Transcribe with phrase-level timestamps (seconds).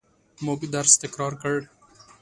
[0.45, 1.57] موږ درس تکرار کړ.